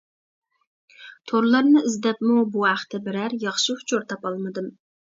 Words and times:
تورلارنى 1.31 1.83
ئىزدەپمۇ 1.89 2.41
بۇ 2.57 2.67
ھەقتە 2.71 3.05
بىرەر 3.07 3.39
ياخشى 3.49 3.79
ئۇچۇر 3.79 4.11
تاپالمىدىم. 4.13 4.79